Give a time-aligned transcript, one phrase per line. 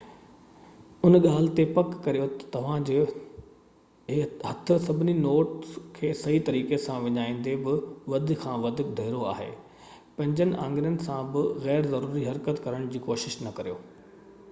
[1.07, 3.01] ان ڳالهہ جي پڪ ڪريو تہ توهان جو
[4.13, 7.75] هٿ سڀني نوٽس کي صحيح طريقي سان وڃائيندي بہ
[8.15, 9.49] وڌ کان وڌ ڍرو آهي
[10.17, 13.77] پنهنجي آڱرين سان بہ غير ضروري حرڪت ڪرڻ جي ڪوشش نہ ڪريو